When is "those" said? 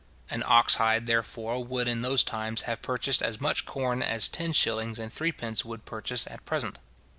2.01-2.23